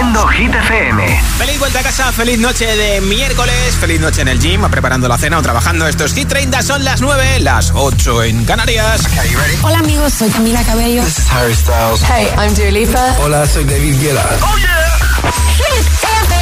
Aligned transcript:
Hit 0.00 0.54
FM. 0.54 1.22
Feliz 1.36 1.58
vuelta 1.58 1.80
a 1.80 1.82
casa, 1.82 2.10
feliz 2.10 2.38
noche 2.38 2.64
de 2.64 3.02
miércoles, 3.02 3.76
feliz 3.78 4.00
noche 4.00 4.22
en 4.22 4.28
el 4.28 4.40
gym, 4.40 4.62
preparando 4.70 5.06
la 5.08 5.18
cena 5.18 5.38
o 5.38 5.42
trabajando. 5.42 5.86
Estos 5.86 6.14
Hit 6.14 6.26
30 6.26 6.62
son 6.62 6.84
las 6.84 7.02
9, 7.02 7.40
las 7.40 7.70
8 7.74 8.22
en 8.24 8.46
Canarias. 8.46 9.02
Hola 9.62 9.78
amigos, 9.80 10.14
soy 10.14 10.30
Camila 10.30 10.64
Cabello. 10.64 11.04
This 11.04 11.18
is 11.18 11.30
Harry 11.30 11.54
Styles. 11.54 12.02
Hey, 12.02 12.28
I'm 12.38 12.54
Dua 12.54 13.14
Hola, 13.18 13.46
soy 13.46 13.64
David 13.64 14.00
Guetta. 14.00 14.38
Oh 14.40 14.56
yeah. 14.56 14.98
Hit 15.58 15.86
FM. 16.02 16.34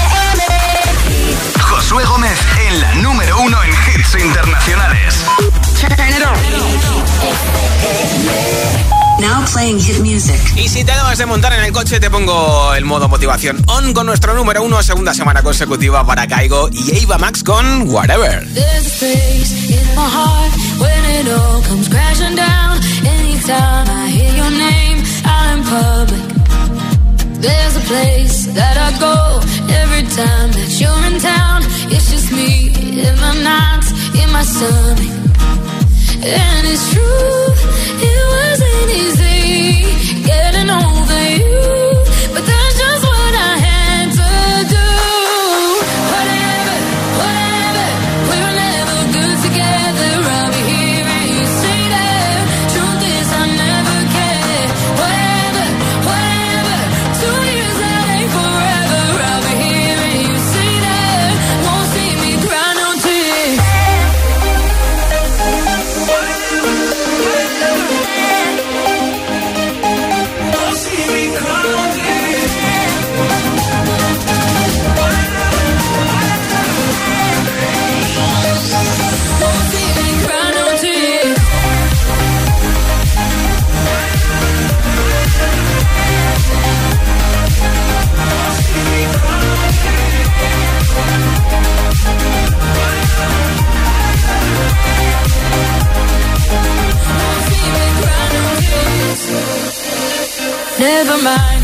Josué 1.60 2.04
Gómez 2.04 2.38
en 2.68 2.80
la 2.80 2.94
número 2.94 3.40
1 3.40 3.64
en 3.64 3.70
hits 3.70 4.14
internacionales. 4.14 5.24
Now 9.20 9.44
playing 9.52 9.80
hit 9.80 9.98
music. 10.00 10.40
Y 10.56 10.68
si 10.68 10.84
te 10.84 10.92
acabas 10.92 11.18
de 11.18 11.26
montar 11.26 11.52
en 11.52 11.64
el 11.64 11.72
coche, 11.72 11.98
te 11.98 12.10
pongo 12.10 12.74
el 12.74 12.84
modo 12.84 13.08
motivación 13.08 13.62
on 13.66 13.92
con 13.92 14.06
nuestro 14.06 14.34
número 14.34 14.62
uno, 14.62 14.82
segunda 14.82 15.12
semana 15.12 15.42
consecutiva 15.42 16.06
para 16.06 16.26
Caigo 16.26 16.68
y 16.70 16.96
Eva 17.02 17.18
Max 17.18 17.42
con 17.42 17.88
Whatever. 17.90 18.46
There's 27.40 27.76
a 27.76 27.80
place 27.86 28.46
that 28.54 28.76
I 28.76 28.98
go 28.98 29.40
every 29.72 30.02
time 30.08 30.50
in 31.06 31.20
town. 31.20 31.62
It's 31.90 32.10
just 32.10 32.32
me 32.32 32.70
in 32.98 33.14
my 33.20 33.32
in 34.20 34.32
my. 34.32 34.42
And 36.20 36.66
it's 36.66 36.92
true, 36.92 37.46
it 38.02 38.18
wasn't 38.34 38.90
easy 38.90 40.26
getting 40.26 40.68
over 40.68 41.20
you. 41.38 41.87
never 101.04 101.22
mind. 101.22 101.57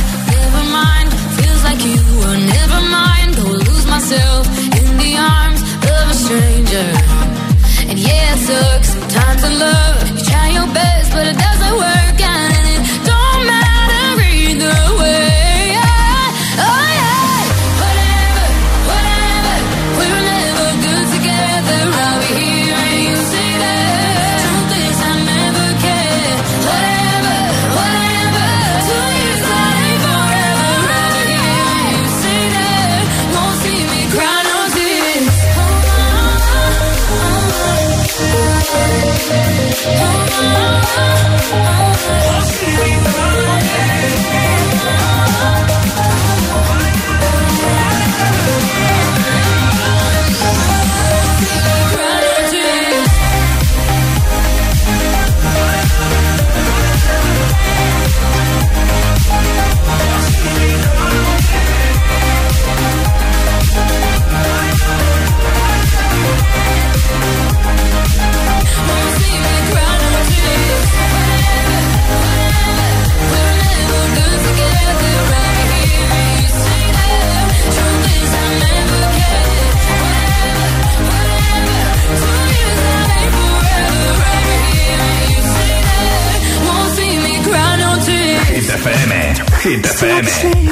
FM. 88.84 89.34
Hit 89.62 89.84
FM. 89.86 90.24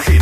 Hit 0.05 0.22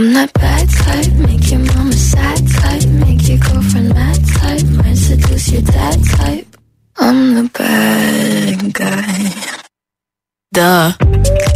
I'm 0.00 0.14
that 0.14 0.32
bad 0.32 0.66
type, 0.66 1.12
make 1.28 1.50
your 1.50 1.60
mama 1.60 1.92
sad 1.92 2.48
type, 2.48 2.88
make 2.88 3.28
your 3.28 3.36
girlfriend 3.36 3.90
mad 3.90 4.16
type, 4.28 4.64
might 4.70 4.94
seduce 4.94 5.52
your 5.52 5.60
dad 5.60 5.98
type. 6.06 6.56
I'm 6.96 7.34
the 7.34 7.50
bad 7.52 8.72
guy. 8.72 9.60
Duh. 10.54 11.49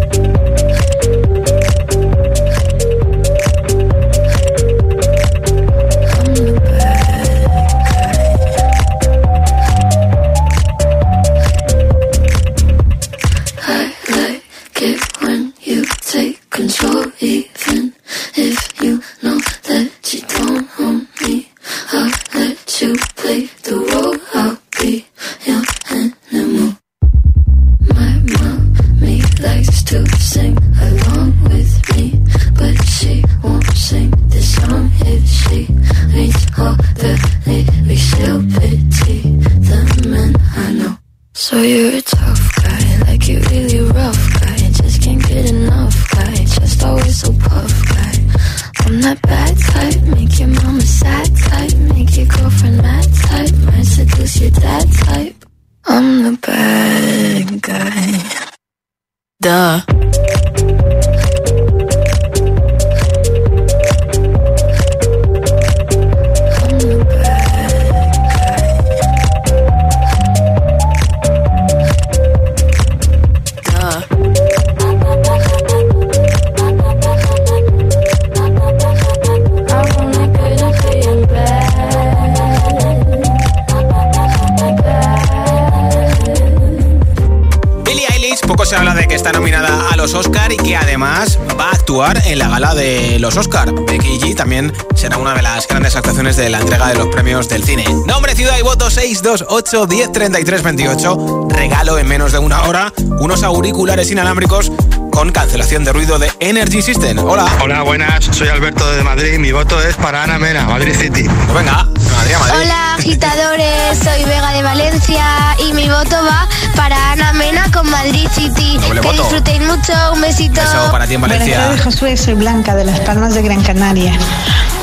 De 96.37 96.51
la 96.51 96.59
entrega 96.59 96.89
de 96.89 96.95
los 96.97 97.09
premios 97.09 97.49
del 97.49 97.63
cine. 97.63 97.85
Nombre, 98.07 98.35
ciudad 98.35 98.59
y 98.59 98.63
voto 98.63 98.91
628 98.91 99.87
10 99.87 100.13
33 100.13 100.63
28. 100.63 101.47
Regalo 101.51 101.99
en 101.99 102.09
menos 102.09 102.33
de 102.33 102.39
una 102.39 102.65
hora 102.65 102.93
unos 103.21 103.45
auriculares 103.45 104.11
inalámbricos 104.11 104.73
con 105.13 105.31
cancelación 105.31 105.85
de 105.85 105.93
ruido 105.93 106.19
de 106.19 106.33
Energy 106.41 106.83
System. 106.83 107.19
Hola. 107.19 107.47
Hola, 107.63 107.83
buenas, 107.83 108.25
soy 108.33 108.49
Alberto 108.49 108.91
de 108.93 109.05
Madrid. 109.05 109.39
Mi 109.39 109.53
voto 109.53 109.81
es 109.81 109.95
para 109.97 110.25
Ana 110.25 110.39
Mena, 110.39 110.65
Madrid 110.65 110.95
City. 110.99 111.23
Pues 111.25 111.55
venga, 111.55 111.85
Madrid, 111.85 112.35
a 112.35 112.39
Madrid. 112.41 112.61
Hola 112.63 112.95
agitadores, 112.95 113.99
soy 114.03 114.25
Vega 114.25 114.53
de 114.53 114.63
Valencia 114.63 115.25
y 115.69 115.73
mi 115.73 115.89
voto 115.89 116.17
va 116.25 116.49
para 116.75 117.13
Ana 117.13 117.33
Mena 117.33 117.71
con 117.73 117.89
Madrid 117.91 118.27
City. 118.33 118.77
Doble 118.81 119.01
que 119.01 119.07
voto. 119.07 119.23
disfrutéis 119.23 119.61
mucho, 119.61 119.93
un 120.13 120.21
besito. 120.21 120.61
Beso 120.61 120.91
para 120.91 121.07
ti 121.07 121.15
en 121.15 121.21
Buenas 121.21 121.39
Valencia. 121.39 121.65
tardes, 121.65 121.83
Josué. 121.83 122.17
Soy 122.17 122.35
Blanca 122.35 122.75
de 122.75 122.85
Las 122.85 123.01
Palmas 123.01 123.35
de 123.35 123.43
Gran 123.43 123.63
Canaria. 123.63 124.19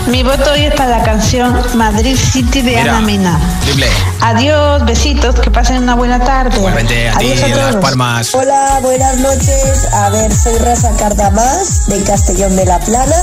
Mi 0.08 0.24
voto 0.24 0.52
hoy 0.52 0.66
es 0.66 0.74
para 0.76 0.98
la 0.98 1.04
canción 1.04 1.56
Madrid 1.76 2.18
City 2.18 2.62
de 2.62 2.72
Mira, 2.72 2.98
Ana 2.98 3.02
Mena. 3.02 3.40
Triple. 3.64 3.88
Adiós, 4.20 4.84
besitos, 4.86 5.40
que 5.40 5.50
pasen 5.52 5.84
una 5.84 5.96
buena 5.96 6.20
tarde. 6.20 6.58
Igualmente 6.58 7.10
a 7.10 7.18
ti 7.18 7.32
Adiós 7.32 7.44
a 7.44 7.48
Las 7.48 7.70
todos. 7.72 7.84
Palmas. 7.84 8.36
Hola, 8.36 8.80
buenas 8.82 9.18
noches. 9.20 9.88
A 9.94 10.10
ver, 10.10 10.34
soy 10.34 10.58
Rosa 10.58 10.92
Cardamás 10.98 11.88
de 11.88 12.04
Castellón 12.04 12.56
de 12.56 12.66
la 12.66 12.80
Plana 12.80 13.16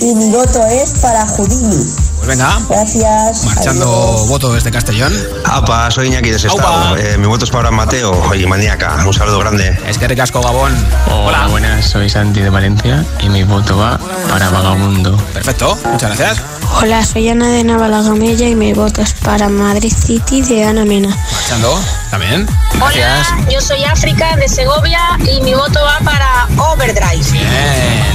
y 0.00 0.14
mi 0.14 0.30
voto 0.30 0.64
es 0.66 0.90
para 1.00 1.26
Houdini. 1.26 2.09
Pues 2.20 2.28
venga, 2.28 2.58
Gracias. 2.68 3.44
marchando 3.44 3.86
Adiós. 3.86 4.28
voto 4.28 4.52
desde 4.52 4.70
Castellón. 4.70 5.12
Apa, 5.44 5.90
soy 5.90 6.08
Iñaki 6.08 6.30
de 6.30 6.38
Sestao. 6.38 6.94
Eh, 6.96 7.16
mi 7.16 7.26
voto 7.26 7.44
es 7.46 7.50
para 7.50 7.70
Mateo 7.70 8.34
y 8.34 8.46
Maníaca. 8.46 9.02
Un 9.06 9.14
saludo 9.14 9.38
grande. 9.38 9.78
Es 9.86 9.96
que 9.96 10.06
ricasco 10.06 10.42
Gabón. 10.42 10.74
Hola, 11.10 11.46
buenas, 11.48 11.86
soy 11.86 12.10
Santi 12.10 12.40
de 12.40 12.50
Valencia 12.50 13.04
y 13.20 13.30
mi 13.30 13.42
voto 13.42 13.76
va 13.78 13.98
para 14.28 14.50
Vagabundo. 14.50 15.16
Perfecto, 15.32 15.78
muchas 15.90 16.16
gracias. 16.18 16.44
Hola, 16.80 17.04
soy 17.04 17.28
Ana 17.28 17.48
de 17.48 17.64
Navalagamella 17.64 18.46
y 18.46 18.54
mi 18.54 18.72
voto 18.74 19.02
es 19.02 19.12
para 19.14 19.48
Madrid 19.48 19.92
City 19.92 20.42
de 20.42 20.64
Ana 20.66 20.84
Mena. 20.84 21.08
Marchando, 21.32 21.80
también. 22.10 22.46
Gracias. 22.74 23.28
yo 23.50 23.60
soy 23.60 23.82
África 23.84 24.36
de 24.36 24.46
Segovia 24.48 25.00
y 25.26 25.40
mi 25.40 25.54
voto 25.54 25.80
va 25.82 25.98
para 26.04 26.46
Overdrive. 26.70 27.24
Bien. 27.32 27.48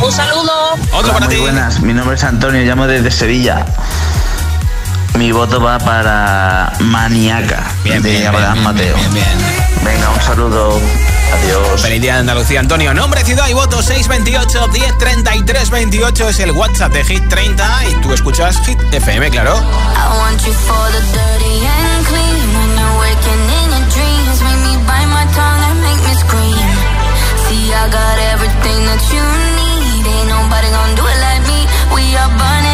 Un 0.02 0.12
saludo. 0.12 0.54
Otro 0.94 1.12
para 1.12 1.28
ti. 1.28 1.36
buenas, 1.38 1.82
mi 1.82 1.94
nombre 1.94 2.16
es 2.16 2.24
Antonio, 2.24 2.62
llamo 2.64 2.88
desde 2.88 3.12
Sevilla. 3.12 3.66
Mi 5.14 5.32
voto 5.32 5.62
va 5.62 5.78
para 5.80 6.74
Maniaca 6.80 7.64
Bien, 7.84 8.02
de 8.02 8.10
bien, 8.12 8.28
Abraham 8.28 8.54
bien, 8.54 8.64
Mateo. 8.64 8.96
bien, 8.96 9.14
bien, 9.14 9.38
bien. 9.38 9.84
Venga, 9.84 10.10
un 10.10 10.22
saludo. 10.22 10.80
Adiós. 11.34 11.82
Feliz 11.82 12.02
día 12.02 12.14
de 12.16 12.20
Andalucía, 12.22 12.60
Antonio. 12.60 12.94
Nombre, 12.94 13.24
ciudad 13.24 13.48
y 13.48 13.54
voto 13.54 13.82
628 13.82 14.68
1033 14.68 15.70
28 15.70 16.30
es 16.30 16.40
el 16.40 16.52
WhatsApp 16.52 16.92
de 16.94 17.04
Hit 17.06 17.28
30 17.30 17.86
y 17.90 17.94
tú 18.02 18.14
escuchas 18.14 18.60
Hit 18.66 18.80
FM, 18.92 19.30
claro. 19.32 19.56
I 19.56 20.18
want 20.18 20.42
you 20.46 20.54
for 20.54 20.92
the 20.92 21.00
dirty 21.14 21.66
and 21.66 22.06
clean. 22.08 22.48
When 22.56 22.70
you're 22.78 23.00
waking 23.00 23.44
in 23.62 23.70
your 23.72 23.86
dreams, 23.94 24.42
make 24.44 24.62
me 24.68 24.78
bite 24.86 25.08
my 25.08 25.26
tongue 25.34 25.64
and 25.70 25.82
make 25.82 26.02
me 26.08 26.14
scream. 26.20 26.68
See, 27.48 27.74
I 27.74 27.88
got 27.90 28.18
everything 28.34 28.86
that 28.86 29.02
you 29.14 29.24
need. 29.56 30.06
Ain't 30.06 30.30
nobody 30.30 30.70
gonna 30.70 30.96
do 30.96 31.06
it 31.06 31.20
like 31.22 31.42
me. 31.48 31.60
We 31.94 32.04
are 32.18 32.30
burning 32.30 32.65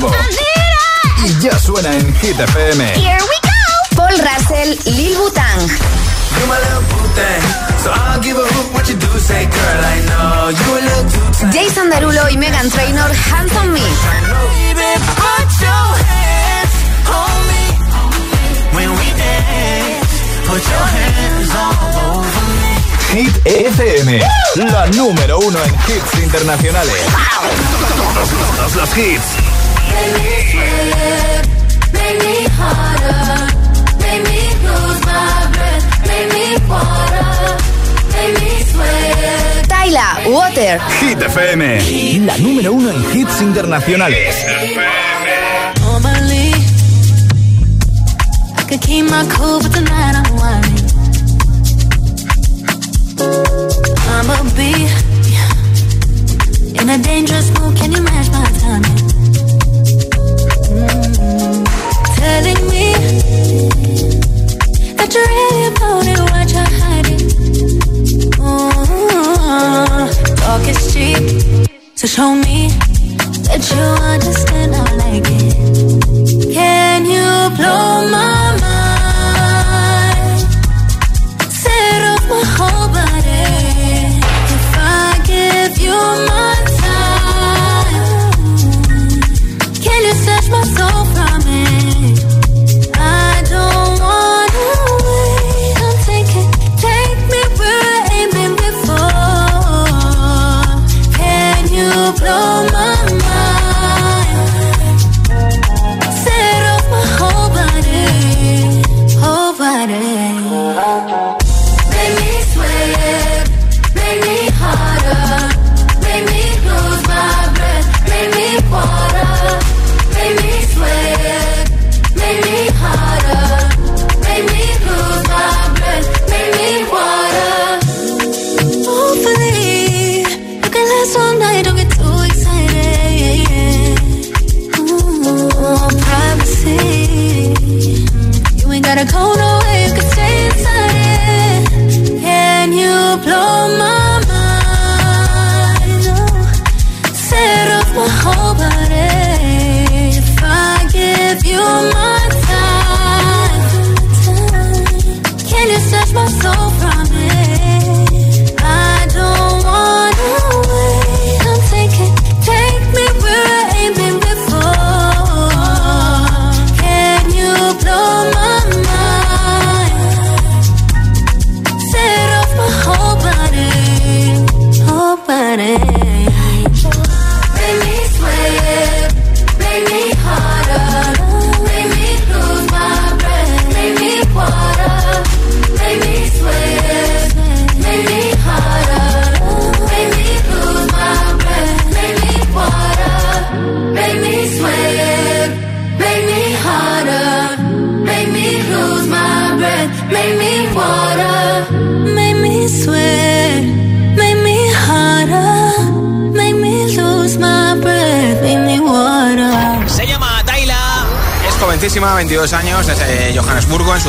nuevo. 0.00 0.16
Y 1.24 1.40
ya 1.40 1.58
suena 1.58 1.94
en 1.94 2.14
Hit 2.16 2.38
FM. 2.38 2.84
Here 2.94 3.18
we 3.22 3.36
go. 3.42 3.96
Paul 3.96 4.14
Russell, 4.18 4.76
Lil 4.96 5.16
Butang. 5.16 5.60
Jason 11.52 11.90
Derulo 11.90 12.28
y 12.28 12.36
Megan 12.36 12.68
Trainor, 12.70 13.10
Hands 13.30 13.56
on 13.56 13.72
Me. 13.72 13.80
Hit 23.12 23.46
FM, 23.46 24.20
la 24.56 24.86
número 24.88 25.38
uno 25.38 25.58
en 25.62 25.74
hits 25.74 26.22
internacionales. 26.22 26.94
Todos 28.56 28.74
los 28.74 28.98
hits. 28.98 29.53
Tyla, 39.68 40.18
Water. 40.26 40.80
Hit 41.00 41.22
FM, 41.22 41.80
la 42.26 42.36
número 42.38 42.72
uno 42.72 42.90
en 42.90 43.18
hits 43.18 43.40
internacionales. 43.42 44.34
Normally, 45.80 46.52
I 48.56 48.62
could 48.68 48.80
keep 48.80 49.04
my 49.10 49.26
cool, 49.28 49.60
but 49.60 49.72
tonight 49.72 50.16
I'm 50.16 50.36
whining. 50.36 50.94
Be 54.56 54.86
in 56.80 56.88
a 56.88 56.98
dangerous 56.98 57.50
mood. 57.58 57.76
Can 57.76 57.90
you 57.90 58.02
match 58.02 58.30
my 58.30 58.44
timing? 58.60 59.03
Telling 62.24 62.62
me 62.72 62.86
that 64.96 65.08
you're 65.14 65.28
really 65.34 65.64
about 65.72 66.06
it. 66.12 66.18
What 66.32 66.48
you're 66.54 66.72
hiding? 66.80 67.24
Mm, 68.40 70.06
Talk 70.40 70.64
is 70.72 70.80
cheap, 70.92 71.24
so 71.94 72.06
show 72.06 72.34
me 72.34 72.58
that 73.48 73.62
you 73.70 73.84
understand. 74.14 74.70
I 74.74 74.76
like 75.02 75.28
it. 75.28 76.54
Can 76.54 77.04
you 77.04 77.28
blow 77.58 78.08
my 78.10 78.43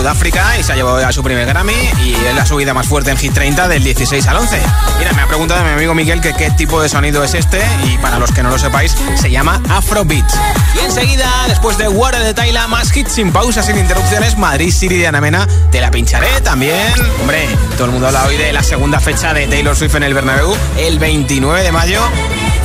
Sudáfrica, 0.06 0.56
y 0.60 0.64
se 0.64 0.72
ha 0.72 0.76
llevado 0.76 1.02
ya 1.02 1.12
su 1.12 1.24
primer 1.24 1.48
Grammy. 1.48 1.74
Y 2.04 2.14
es 2.14 2.36
la 2.36 2.46
subida 2.46 2.76
más 2.76 2.88
fuerte 2.88 3.10
en 3.10 3.18
Hit 3.18 3.34
30 3.34 3.68
del 3.68 3.84
16 3.84 4.28
al 4.28 4.38
11. 4.38 4.62
Mira, 5.00 5.14
me 5.14 5.24
ha 5.24 5.26
preguntado 5.26 5.64
mi 5.64 5.72
amigo 5.72 5.96
Miguel 5.96 6.22
que 6.22 6.32
qué 6.34 6.52
tipo 6.52 6.80
de 6.80 6.90
sonido 6.90 7.24
es 7.24 7.34
este, 7.34 7.60
y 7.86 7.98
para 7.98 8.20
los 8.20 8.32
que 8.32 8.44
no 8.44 8.52
lo 8.52 8.60
sepáis, 8.60 8.96
se 9.20 9.32
llama 9.32 9.60
Afrobeat. 9.68 10.32
Y 10.76 10.86
enseguida, 10.86 11.28
después 11.48 11.80
de 11.80 11.88
Water 11.88 12.22
de 12.22 12.36
Tyla, 12.36 12.68
más 12.68 12.96
hits 12.96 13.14
sin 13.14 13.32
pausas, 13.32 13.66
sin 13.66 13.80
interrupciones, 13.80 14.38
Madrid 14.38 14.72
City 14.72 14.96
de 14.96 15.08
Ana 15.08 15.22
Mena, 15.22 15.48
te 15.72 15.82
la 15.82 15.90
pincharé 15.90 16.40
también. 16.42 16.94
Hombre, 17.22 17.48
todo 17.76 17.86
el 17.86 17.92
mundo 17.92 18.06
habla 18.06 18.26
hoy 18.26 18.38
de 18.38 18.54
la 18.54 18.62
segunda 18.62 19.00
fecha 19.00 19.34
de 19.34 19.48
Taylor 19.48 19.76
Swift 19.76 19.96
en 19.96 20.04
el 20.04 20.14
Bernabéu, 20.14 20.56
el 20.78 21.00
29 21.00 21.64
de 21.64 21.72
mayo 21.72 22.02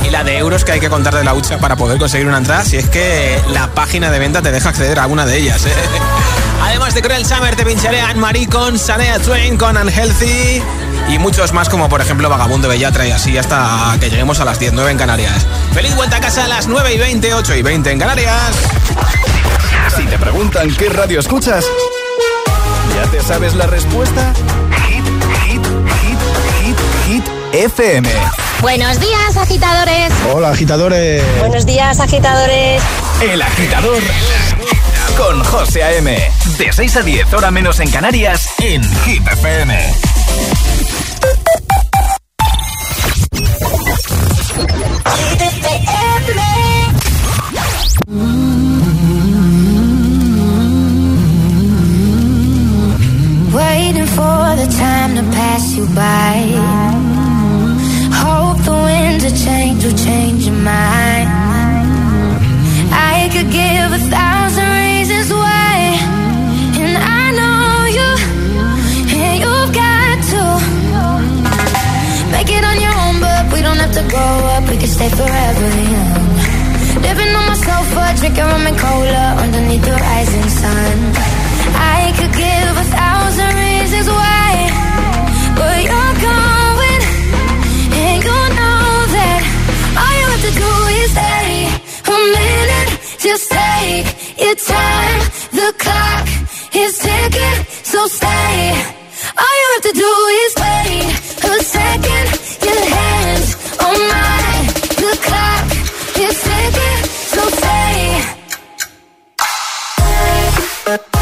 y 0.05 0.11
la 0.11 0.23
de 0.23 0.37
euros 0.37 0.63
que 0.63 0.73
hay 0.73 0.79
que 0.79 0.89
contar 0.89 1.15
de 1.15 1.23
la 1.23 1.33
hucha 1.33 1.57
para 1.57 1.75
poder 1.75 1.97
conseguir 1.97 2.27
una 2.27 2.37
entrada 2.37 2.63
si 2.63 2.77
es 2.77 2.87
que 2.87 3.39
la 3.49 3.67
página 3.69 4.11
de 4.11 4.19
venta 4.19 4.43
te 4.43 4.51
deja 4.51 4.69
acceder 4.69 4.99
a 4.99 5.07
una 5.07 5.25
de 5.25 5.37
ellas. 5.37 5.65
¿eh? 5.65 5.73
Además 6.61 6.93
de 6.93 7.01
Cruel 7.01 7.25
Summer 7.25 7.55
te 7.55 7.65
pincharé 7.65 7.99
a 8.01 8.09
Anne-Marie 8.09 8.47
con 8.47 8.77
Sanea 8.77 9.19
Twain, 9.19 9.57
con 9.57 9.75
Unhealthy 9.75 10.61
y 11.09 11.17
muchos 11.17 11.51
más 11.53 11.69
como 11.69 11.89
por 11.89 12.01
ejemplo 12.01 12.29
Vagabundo 12.29 12.67
Bellatra 12.67 13.07
y 13.07 13.11
así 13.11 13.37
hasta 13.37 13.97
que 13.99 14.09
lleguemos 14.09 14.39
a 14.39 14.45
las 14.45 14.59
19 14.59 14.91
en 14.91 14.97
Canarias. 14.97 15.45
Feliz 15.73 15.95
vuelta 15.95 16.17
a 16.17 16.21
casa 16.21 16.45
a 16.45 16.47
las 16.47 16.67
9 16.67 16.93
y 16.93 16.97
20, 16.97 17.33
8 17.33 17.55
y 17.55 17.61
20 17.61 17.91
en 17.91 17.99
Canarias. 17.99 18.51
Si 19.95 20.05
te 20.05 20.17
preguntan 20.17 20.73
qué 20.75 20.89
radio 20.89 21.19
escuchas, 21.19 21.65
¿ya 22.95 23.09
te 23.09 23.21
sabes 23.21 23.55
la 23.55 23.67
respuesta? 23.67 24.33
Hit, 24.87 25.05
hit, 25.45 25.65
hit, 26.01 26.19
hit, 26.61 26.77
hit, 27.07 27.23
FM. 27.53 28.07
Buenos 28.61 28.99
días, 28.99 29.35
agitadores. 29.35 30.13
Hola, 30.31 30.51
agitadores. 30.51 31.23
Buenos 31.39 31.65
días, 31.65 31.99
agitadores. 31.99 32.81
El 33.21 33.41
agitador 33.41 34.01
con 35.17 35.43
José 35.43 35.83
A.M. 35.83 36.17
De 36.57 36.71
6 36.71 36.95
a 36.97 37.01
10, 37.01 37.33
hora 37.33 37.51
menos 37.51 37.79
en 37.79 37.89
Canarias, 37.89 38.49
en 38.59 38.83
Hit 39.03 39.21
FM. 39.27 39.77
Waiting 53.53 54.07
for 54.07 54.55
the 54.55 54.67
time 54.77 55.15
to 55.15 55.23
pass 55.31 55.75
you 55.75 55.85
by. 55.95 56.41
Hope 58.13 58.63
the 58.63 58.71
winds 58.71 59.25
of 59.25 59.45
change 59.45 59.83
will 59.85 59.97
change 59.97 60.45
your 60.45 60.55
mind. 60.55 61.51
could 63.31 63.51
give 63.51 63.93
a 63.93 63.97
thousand 64.09 64.30
grow 74.11 74.35
up. 74.53 74.63
We 74.69 74.75
can 74.77 74.91
stay 74.97 75.09
forever 75.09 75.69
young. 75.95 76.27
Living 77.07 77.31
on 77.39 77.45
my 77.51 77.57
sofa, 77.67 78.03
drinking 78.19 78.47
rum 78.51 78.67
and 78.67 78.77
cola 78.77 79.25
underneath 79.43 79.83
the 79.89 79.95
rising 79.95 80.49
sun. 80.61 80.97
I 81.95 82.11
could 82.17 82.33
give 82.43 82.73
a 82.83 82.87
thousand 82.97 83.51
reasons 83.65 84.07
why, 84.17 84.49
but 85.59 85.77
you're 85.87 86.15
going, 86.29 87.01
and 88.03 88.19
you 88.27 88.39
know 88.59 88.85
that 89.15 89.41
all 90.01 90.13
you 90.19 90.27
have 90.33 90.43
to 90.49 90.53
do 90.63 90.71
is 90.99 91.09
stay 91.15 91.49
a 92.13 92.17
minute. 92.35 92.91
Just 93.25 93.45
take 93.55 94.07
your 94.43 94.55
time. 94.55 95.19
The 95.59 95.69
clock 95.83 96.27
is 96.83 96.93
ticking, 96.99 97.59
so 97.91 97.99
stay. 98.07 98.75
All 99.41 99.53
you 99.61 99.67
have 99.73 99.85
to 99.89 99.95
do 100.05 100.11
is 100.43 100.51
wait 100.63 101.07
a 101.47 101.63
second. 101.63 102.50
All 110.91 111.20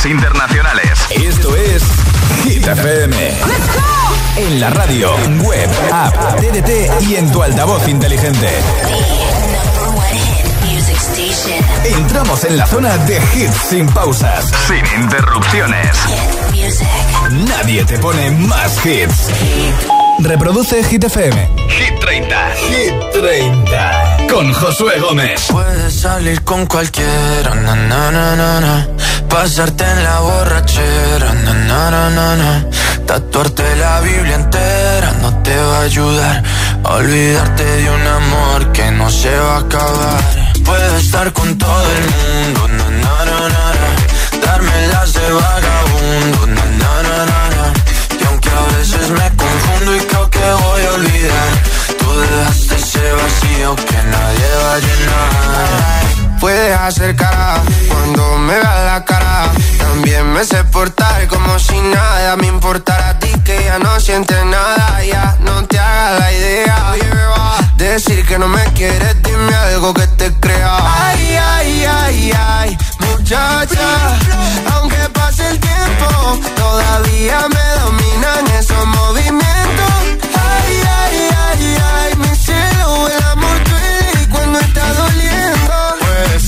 hits 0.00 0.06
internacionales. 0.06 0.98
Esto 1.10 1.56
es 1.56 1.82
Hit 2.44 2.66
FM. 2.66 3.16
En 4.36 4.60
la 4.60 4.70
radio, 4.70 5.14
web, 5.42 5.70
app, 5.92 6.14
TDT 6.36 7.02
y 7.02 7.16
en 7.16 7.30
tu 7.30 7.42
altavoz 7.42 7.86
inteligente. 7.88 8.48
Entramos 11.84 12.44
en 12.44 12.56
la 12.56 12.66
zona 12.66 12.96
de 12.98 13.16
hits 13.34 13.56
sin 13.68 13.86
pausas, 13.88 14.50
sin 14.66 15.02
interrupciones. 15.02 15.96
Nadie 17.30 17.84
te 17.84 17.98
pone 17.98 18.30
más 18.30 18.84
hits. 18.84 19.28
Reproduce 20.20 20.84
Hit 20.84 21.04
FM. 21.04 21.48
Hit 21.68 22.00
30. 22.00 22.50
Hit 22.68 22.94
30. 23.12 24.16
Con 24.30 24.52
Josué 24.52 24.98
Gómez. 25.00 25.46
Puedes 25.50 25.94
salir 25.94 26.42
con 26.42 26.66
cualquiera, 26.66 27.54
na, 27.54 27.74
na, 27.74 28.10
na, 28.10 28.36
na, 28.36 28.60
na. 28.60 28.86
Pasarte 29.30 29.84
en 29.84 30.02
la 30.02 30.20
borrachera, 30.20 31.32
na, 31.44 31.54
na, 31.90 32.10
na, 32.10 32.36
na, 32.36 32.66
tatuarte 33.06 33.76
la 33.76 34.00
Biblia 34.00 34.34
entera 34.34 35.12
no 35.22 35.28
te 35.42 35.56
va 35.56 35.78
a 35.78 35.82
ayudar 35.82 36.42
a 36.84 36.94
olvidarte 36.94 37.64
de 37.64 37.90
un 37.90 38.06
amor 38.06 38.72
que 38.72 38.90
no 38.90 39.08
se 39.08 39.34
va 39.36 39.56
a 39.56 39.60
acabar. 39.60 40.20
Puedes 40.64 41.04
estar 41.04 41.32
con 41.32 41.56
todo 41.56 41.86
el 41.98 42.04
mundo, 42.14 42.68
na, 42.76 42.86
na, 43.02 43.14
na, 43.30 43.38
na, 43.54 43.90
darme 44.44 44.86
las 44.88 45.12
de 45.12 45.32
vagabundo, 45.32 46.46
na, 46.56 46.64
na, 46.82 46.92
na, 47.08 47.24
na. 47.56 47.72
y 48.20 48.24
aunque 48.26 48.50
a 48.50 48.76
veces 48.76 49.10
me 49.10 49.26
confundo 49.36 49.96
y 49.96 50.00
creo 50.00 50.28
que 50.28 50.46
voy 50.64 50.82
a 50.86 50.92
olvidar, 50.98 51.50
tú 51.98 52.20
dejaste 52.20 52.74
ese 52.74 53.12
vacío 53.12 53.76
que 53.76 53.98
nadie 54.14 54.48
va 54.64 54.74
a 54.74 54.78
llenar. 54.78 56.09
Puedes 56.40 56.78
hacer 56.80 57.14
cara 57.16 57.62
cuando 57.88 58.38
me 58.38 58.54
veas 58.54 58.84
la 58.86 59.04
cara. 59.04 59.50
También 59.78 60.32
me 60.32 60.42
sé 60.44 60.64
portar 60.64 61.26
como 61.28 61.58
si 61.58 61.78
nada 61.80 62.36
me 62.36 62.46
importara 62.46 63.10
a 63.10 63.18
ti 63.18 63.28
que 63.44 63.62
ya 63.64 63.78
no 63.78 64.00
sientes 64.00 64.42
nada. 64.46 65.04
Ya 65.04 65.36
no 65.40 65.64
te 65.66 65.78
hagas 65.78 66.20
la 66.20 66.32
idea. 66.32 66.94
Decir 67.76 68.26
que 68.26 68.38
no 68.38 68.48
me 68.48 68.62
quieres, 68.74 69.22
dime 69.22 69.54
algo 69.54 69.92
que 69.92 70.06
te 70.06 70.32
crea. 70.40 70.78
Ay, 71.06 71.36
ay, 71.36 71.84
ay, 71.84 72.32
ay, 72.32 72.78
muchacha. 73.00 74.18
Aunque 74.74 74.96
pase 75.12 75.48
el 75.48 75.58
tiempo, 75.58 76.38
todavía 76.56 77.48
me 77.48 77.80
dominan 77.82 78.46
esos 78.58 78.86
movimientos. 78.86 79.92
Ay, 80.34 80.82
ay, 81.00 81.28
ay, 81.48 81.76
ay, 81.94 82.16
mi 82.16 82.34
cielo, 82.36 83.08
el 83.08 83.24
amor 83.24 83.64
duele 83.64 84.28
cuando 84.30 84.58
está 84.60 84.92
doliendo. 84.92 85.99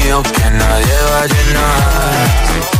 vacío 0.00 0.22
que 0.22 0.50
nadie 0.50 0.94
va 1.10 1.22
a 1.22 1.26
llenar. 1.26 2.79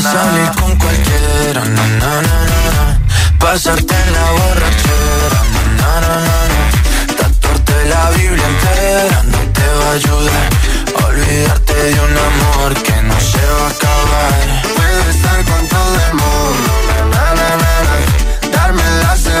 Salir 0.00 0.50
con 0.58 0.74
cualquiera, 0.76 1.60
na, 1.60 1.86
na, 2.00 2.22
na, 2.22 2.38
na, 2.46 2.98
pasarte 3.38 3.94
en 3.94 4.12
la 4.12 4.30
borrachera, 4.30 5.40
na, 5.76 5.92
na, 6.00 6.14
na, 6.26 6.38
na, 6.52 7.16
tatuarte 7.18 7.84
la 7.86 8.10
Biblia 8.10 8.46
entera 8.46 9.22
no 9.24 9.38
te 9.52 9.66
va 9.78 9.90
a 9.90 9.92
ayudar 9.92 10.60
olvidarte 11.06 11.74
de 11.74 12.00
un 12.00 12.16
amor 12.18 12.74
que 12.82 13.02
no 13.02 13.20
se 13.20 13.44
va 13.46 13.66
a 13.66 13.70
acabar. 13.70 14.62
Puedes 14.76 15.16
estar 15.16 15.44
con 15.44 15.68
todo 15.68 15.94
el 16.08 16.14
mundo, 16.14 16.72
na, 16.88 17.34
na, 17.34 17.48
na, 17.62 17.74
na. 17.86 18.50
darme 18.56 18.82
las 19.02 19.24
de 19.24 19.40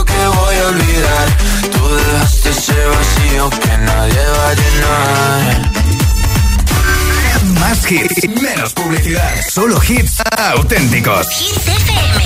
hits 9.91 10.21
auténticos. 10.55 11.27
Hits 11.27 12.20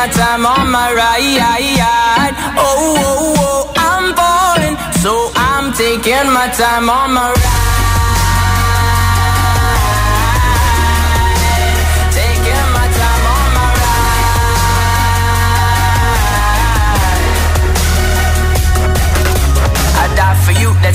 my 0.00 0.08
time 0.08 0.46
on 0.46 0.70
my 0.70 0.94
ride. 0.94 2.34
Oh, 2.56 2.96
oh, 2.96 3.34
oh, 3.38 3.72
I'm 3.76 4.14
falling 4.16 4.76
So 5.02 5.30
I'm 5.36 5.74
taking 5.74 6.32
my 6.32 6.48
time 6.56 6.88
on 6.88 7.12
my 7.12 7.28
ride 7.30 7.69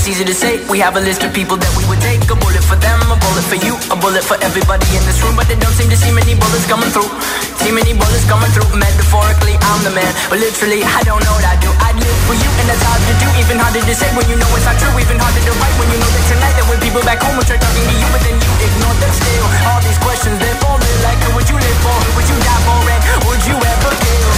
that's 0.06 0.22
easy 0.22 0.24
to 0.24 0.38
say. 0.38 0.62
We 0.70 0.78
have 0.78 0.94
a 0.94 1.02
list 1.02 1.26
of 1.26 1.34
people 1.34 1.58
that 1.58 1.72
we 1.74 1.82
would 1.90 1.98
take. 1.98 2.22
A 2.30 2.38
bullet 2.38 2.62
for 2.62 2.78
them, 2.78 3.02
a 3.10 3.18
bullet 3.18 3.42
for 3.50 3.58
you, 3.58 3.74
a 3.90 3.98
bullet 3.98 4.22
for 4.22 4.38
everybody 4.38 4.86
in 4.94 5.02
this 5.02 5.18
room. 5.18 5.34
But 5.34 5.50
they 5.50 5.58
don't 5.58 5.74
seem 5.74 5.90
to 5.90 5.98
see 5.98 6.14
many 6.14 6.38
bullets 6.38 6.62
coming 6.70 6.86
through. 6.94 7.10
See 7.58 7.74
many 7.74 7.90
bullets 7.90 8.22
coming 8.30 8.46
through. 8.54 8.70
Metaphorically, 8.78 9.58
I'm 9.58 9.82
the 9.82 9.90
man. 9.90 10.06
But 10.30 10.38
literally, 10.38 10.86
I 10.86 11.02
don't 11.02 11.18
know 11.26 11.34
what 11.34 11.42
I 11.42 11.58
do. 11.58 11.74
I'd 11.82 11.98
live 11.98 12.18
for 12.30 12.38
you, 12.38 12.50
and 12.62 12.66
that's 12.70 12.86
hard 12.86 13.02
to 13.02 13.14
do. 13.18 13.26
Even 13.42 13.58
harder 13.58 13.82
to 13.82 13.94
say 13.98 14.06
when 14.14 14.30
you 14.30 14.38
know 14.38 14.46
it's 14.54 14.62
not 14.62 14.78
true. 14.78 14.94
Even 14.94 15.18
harder 15.18 15.42
to 15.42 15.52
write 15.58 15.74
when 15.74 15.90
you 15.90 15.98
know 15.98 16.10
that 16.14 16.24
tonight 16.30 16.54
there 16.54 16.68
were 16.70 16.78
people 16.78 17.02
back 17.02 17.18
home 17.18 17.34
who 17.34 17.42
tried 17.42 17.58
talking 17.58 17.82
to 17.82 17.96
you, 17.98 18.08
but 18.14 18.22
then 18.22 18.38
you 18.38 18.52
ignore 18.62 18.94
them 19.02 19.10
still. 19.10 19.46
All 19.74 19.82
these 19.82 19.98
questions, 19.98 20.38
they're 20.38 20.60
falling. 20.62 20.98
Like, 21.02 21.18
who 21.26 21.34
would 21.34 21.48
you 21.50 21.58
live 21.58 21.78
for? 21.82 21.96
Who 21.98 22.10
would 22.14 22.28
you 22.30 22.38
die 22.46 22.62
for? 22.62 22.78
And 22.78 23.02
would 23.26 23.42
you 23.42 23.56
ever 23.58 23.92
kill? 23.98 24.30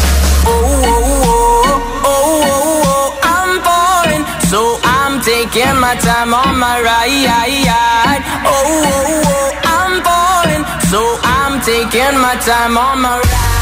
Oh, 0.48 0.64
oh, 0.64 1.28
oh, 1.28 1.47
taking 5.28 5.78
my 5.78 5.94
time 5.96 6.32
on 6.32 6.58
my 6.58 6.80
ride. 6.80 8.22
Oh, 8.46 8.64
oh, 8.88 9.20
oh, 9.28 9.50
I'm 9.76 10.00
falling. 10.08 10.64
So 10.88 11.00
I'm 11.22 11.60
taking 11.60 12.16
my 12.18 12.36
time 12.48 12.78
on 12.78 13.02
my 13.02 13.18
ride. 13.20 13.57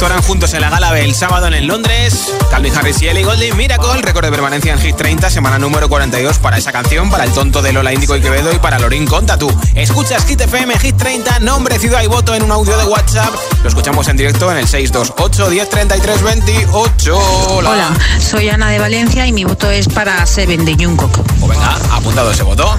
Actuarán 0.00 0.22
juntos 0.22 0.54
en 0.54 0.62
la 0.62 0.70
gala 0.70 0.98
el 0.98 1.14
sábado 1.14 1.48
en 1.48 1.66
Londres. 1.66 2.34
Calvin 2.50 2.76
Harris 2.76 3.00
y 3.00 3.08
Ellie 3.08 3.22
Golding, 3.22 3.56
Miracle, 3.56 4.02
récord 4.02 4.24
de 4.24 4.30
permanencia 4.32 4.72
en 4.72 4.80
Hit 4.80 4.96
30, 4.96 5.30
semana 5.30 5.58
número 5.58 5.88
42 5.88 6.38
para 6.38 6.58
esa 6.58 6.72
canción, 6.72 7.08
para 7.08 7.24
el 7.24 7.32
tonto 7.32 7.62
de 7.62 7.72
Lola 7.72 7.92
Índico 7.92 8.16
y 8.16 8.20
Quevedo 8.20 8.52
y 8.52 8.58
para 8.58 8.78
Lorín 8.78 9.06
Conta 9.06 9.38
tú. 9.38 9.48
Escuchas 9.74 10.26
Hit 10.26 10.40
FM 10.40 10.76
Hit 10.78 10.96
30, 10.96 11.38
nombre, 11.38 11.78
ciudad 11.78 12.02
y 12.02 12.08
voto 12.08 12.34
en 12.34 12.42
un 12.42 12.50
audio 12.50 12.76
de 12.76 12.84
WhatsApp. 12.84 13.32
Lo 13.62 13.68
escuchamos 13.68 14.08
en 14.08 14.16
directo 14.16 14.50
en 14.50 14.58
el 14.58 14.66
628 14.66 15.48
10 15.48 15.70
33 15.70 16.22
28. 16.22 17.18
Hola. 17.48 17.70
Hola, 17.70 17.88
soy 18.18 18.48
Ana 18.48 18.70
de 18.70 18.78
Valencia 18.80 19.26
y 19.26 19.32
mi 19.32 19.44
voto 19.44 19.70
es 19.70 19.88
para 19.88 20.26
Seven 20.26 20.64
de 20.64 20.74
Jungkook. 20.74 21.18
O 21.18 21.22
pues 21.46 21.58
venga, 21.58 21.78
apuntado 21.92 22.32
ese 22.32 22.42
voto. 22.42 22.76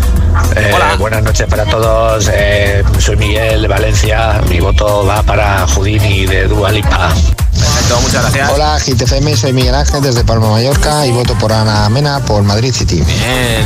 Eh, 0.55 0.71
Hola. 0.75 0.95
Buenas 0.97 1.23
noches 1.23 1.47
para 1.47 1.65
todos. 1.65 2.29
Eh, 2.31 2.83
soy 2.99 3.15
Miguel 3.15 3.61
de 3.61 3.67
Valencia. 3.67 4.41
Mi 4.49 4.59
voto 4.59 5.05
va 5.05 5.23
para 5.23 5.65
Houdini 5.67 6.25
de 6.25 6.47
Dualipa. 6.47 7.13
Perfecto, 7.61 8.01
muchas 8.01 8.21
gracias. 8.23 8.51
Hola, 8.51 8.79
GTFM, 8.79 9.37
soy 9.37 9.53
Miguel 9.53 9.75
Ángel 9.75 10.01
desde 10.01 10.23
Palma, 10.23 10.49
Mallorca 10.49 11.05
y 11.05 11.11
voto 11.11 11.37
por 11.37 11.53
Ana 11.53 11.87
Mena 11.89 12.19
por 12.19 12.43
Madrid 12.43 12.73
City. 12.73 13.01
Bien. 13.01 13.65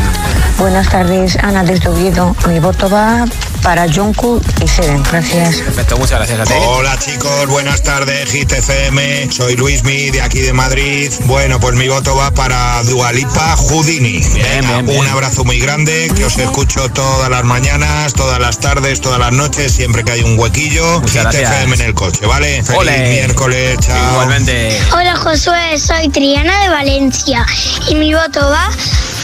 Buenas 0.57 0.89
tardes, 0.89 1.37
Ana 1.41 1.63
desde 1.63 1.89
Oviedo. 1.89 2.35
Mi 2.47 2.59
voto 2.59 2.89
va 2.89 3.25
para 3.61 3.91
Junku 3.91 4.39
y 4.63 4.67
Seren. 4.67 5.01
Gracias. 5.03 5.55
Perfecto, 5.55 5.97
muchas 5.97 6.19
gracias 6.19 6.39
a 6.39 6.43
ti. 6.43 6.53
Hola 6.65 6.97
chicos, 6.99 7.47
buenas 7.47 7.81
tardes, 7.81 8.31
GTFM. 8.31 9.31
Soy 9.31 9.55
Luis 9.55 9.83
Mi 9.83 10.11
de 10.11 10.21
aquí 10.21 10.39
de 10.39 10.53
Madrid. 10.53 11.11
Bueno, 11.25 11.59
pues 11.59 11.75
mi 11.75 11.87
voto 11.87 12.15
va 12.15 12.31
para 12.31 12.83
Dualipa 12.83 13.55
Houdini. 13.57 14.19
Bien, 14.33 14.85
bien, 14.85 14.99
Un 14.99 15.07
abrazo 15.07 15.43
muy 15.43 15.59
grande, 15.59 16.11
que 16.15 16.25
os 16.25 16.37
escucho 16.37 16.89
todas 16.89 17.29
las 17.29 17.43
mañanas, 17.43 18.13
todas 18.13 18.39
las 18.39 18.59
tardes, 18.59 19.01
todas 19.01 19.19
las 19.19 19.31
noches, 19.31 19.71
siempre 19.71 20.03
que 20.03 20.11
hay 20.11 20.21
un 20.21 20.37
huequillo. 20.37 21.01
GTFM 21.01 21.75
en 21.75 21.81
el 21.81 21.93
coche, 21.95 22.25
¿vale? 22.27 22.63
Feliz 22.63 23.09
miércoles, 23.09 23.77
chao. 23.85 24.11
Igualmente. 24.11 24.79
Hola 24.93 25.15
Josué, 25.15 25.77
soy 25.77 26.09
Triana 26.09 26.61
de 26.61 26.69
Valencia 26.69 27.45
y 27.87 27.95
mi 27.95 28.13
voto 28.13 28.39
va 28.49 28.69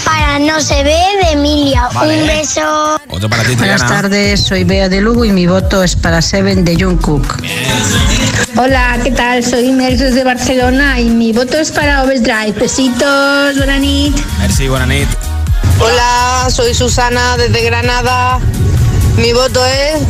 para 0.04 0.40
No 0.40 0.60
se 0.62 0.84
ve 0.84 0.98
de 1.24 1.32
Emilia. 1.34 1.90
Un 1.96 2.28
beso. 2.28 3.00
Otro 3.10 3.30
para 3.30 3.44
ti, 3.44 3.56
Buenas 3.56 3.86
tardes, 3.86 4.42
soy 4.46 4.64
Bea 4.64 4.90
de 4.90 5.02
Lugo 5.02 5.26
y 5.26 5.32
mi 5.32 5.48
voto 5.48 5.84
es 5.84 5.96
para 5.96 6.22
Seven 6.22 6.66
de 6.66 6.76
Jungkook. 6.76 7.42
Hola, 8.58 9.00
¿qué 9.04 9.12
tal? 9.12 9.44
Soy 9.44 9.72
Mercedes 9.72 10.16
de 10.16 10.24
Barcelona 10.24 11.00
y 11.00 11.06
mi 11.06 11.32
voto 11.32 11.58
es 11.58 11.72
para 11.72 12.04
Overdrive. 12.04 12.54
Besitos, 12.54 13.58
buena 13.58 13.78
nit. 13.78 14.16
Merci, 14.40 14.68
buena 14.68 14.86
nit. 14.86 15.08
Hola, 15.80 16.48
soy 16.50 16.74
Susana 16.74 17.38
desde 17.38 17.64
Granada. 17.64 18.40
Mi 19.18 19.34
voto 19.34 19.66
es 19.66 20.02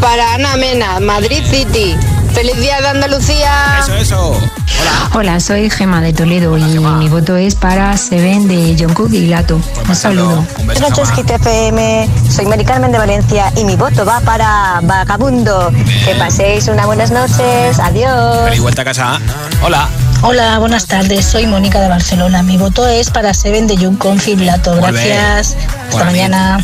para 0.00 0.34
Ana 0.34 0.56
Mena, 0.56 1.00
Madrid 1.00 1.42
City. 1.50 1.96
¡Feliz 2.32 2.56
día 2.58 2.80
de 2.80 2.88
Andalucía! 2.88 3.78
Eso, 3.80 3.94
eso. 3.94 4.30
Hola. 4.30 5.10
Hola, 5.14 5.40
soy 5.40 5.70
Gema 5.70 6.00
de 6.00 6.12
Toledo 6.12 6.56
y 6.56 6.62
mi 6.62 7.08
voto 7.08 7.36
es 7.36 7.54
para 7.54 7.96
Seven 7.96 8.46
de 8.46 8.76
Jungkook 8.78 9.12
y 9.12 9.26
Lato. 9.26 9.60
Un 9.88 9.94
saludo. 9.94 10.44
Buenas 10.64 10.80
noches, 10.80 11.10
Kit 11.12 11.30
FM. 11.30 12.08
Soy 12.30 12.46
Mari 12.46 12.64
Carmen 12.64 12.92
de 12.92 12.98
Valencia 12.98 13.52
y 13.56 13.64
mi 13.64 13.76
voto 13.76 14.04
va 14.04 14.20
para 14.20 14.80
Vagabundo. 14.82 15.72
Que 16.04 16.14
paséis 16.14 16.68
unas 16.68 16.86
buenas 16.86 17.10
noches. 17.10 17.78
Adiós. 17.80 18.44
Feliz 18.44 18.60
vuelta 18.60 18.82
a 18.82 18.84
casa. 18.84 19.20
Hola. 19.62 19.88
Hola, 20.22 20.58
buenas 20.58 20.86
tardes. 20.86 21.24
Soy 21.24 21.46
Mónica 21.46 21.80
de 21.80 21.88
Barcelona. 21.88 22.42
Mi 22.42 22.56
voto 22.56 22.86
es 22.86 23.10
para 23.10 23.34
Seven 23.34 23.66
de 23.66 23.76
Jungkook 23.76 24.26
y 24.26 24.36
Lato. 24.36 24.76
Gracias. 24.76 25.56
Hasta 25.88 26.04
mañana. 26.04 26.58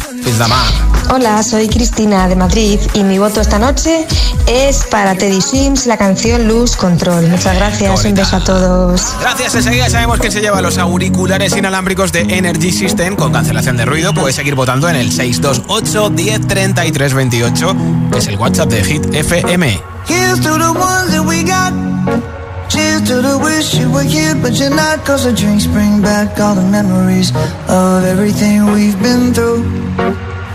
Hola, 1.11 1.42
soy 1.42 1.68
Cristina 1.68 2.28
de 2.28 2.36
Madrid 2.36 2.80
y 2.94 3.05
mi 3.05 3.18
voto 3.18 3.40
esta 3.40 3.59
noche 3.59 4.07
es 4.46 4.84
para 4.90 5.14
Teddy 5.14 5.40
Sims, 5.40 5.86
la 5.86 5.96
canción 5.96 6.48
Luz 6.48 6.76
Control. 6.76 7.28
Muchas 7.28 7.55
gracias, 7.57 8.05
un 8.05 8.14
beso 8.14 8.36
a 8.36 8.40
todos. 8.40 9.14
Gracias, 9.20 9.55
enseguida 9.55 9.88
sabemos 9.88 10.18
que 10.18 10.30
se 10.30 10.40
lleva 10.40 10.61
los 10.61 10.78
auriculares 10.78 11.57
inalámbricos 11.57 12.11
de 12.12 12.22
Energy 12.22 12.72
System 12.72 13.16
con 13.16 13.32
cancelación 13.32 13.76
de 13.76 13.84
ruido. 13.84 14.12
Puedes 14.12 14.34
seguir 14.34 14.55
votando 14.55 14.88
en 14.88 14.96
el 14.96 15.12
628 15.12 16.11
10 16.11 16.46
33 16.48 17.14
28, 17.14 17.76
que 18.11 18.18
es 18.18 18.26
el 18.26 18.36
WhatsApp 18.36 18.70
de 18.70 18.84
Hit 18.84 19.14
FM. 19.14 19.80
Here's 20.09 20.40
to 20.40 20.59
the 20.59 20.72
ones 20.72 21.11
that 21.12 21.24
we 21.24 21.42
got. 21.44 21.72
Cheers 22.68 23.05
to 23.05 23.22
the 23.22 23.38
wish 23.38 23.74
you 23.74 23.90
were 23.90 24.02
here, 24.02 24.34
but 24.34 24.52
you're 24.59 24.74
not. 24.74 25.05
Cause 25.05 25.24
the 25.24 25.32
drinks 25.32 25.66
bring 25.66 26.02
back 26.02 26.40
all 26.40 26.55
the 26.55 26.62
memories 26.62 27.30
of 27.68 28.05
everything 28.05 28.66
we've 28.72 29.00
been 29.00 29.32
through. 29.32 29.62